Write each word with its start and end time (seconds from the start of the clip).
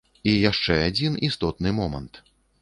І 0.29 0.31
яшчэ 0.51 0.77
адзін 0.87 1.19
істотны 1.29 1.75
момант. 1.83 2.21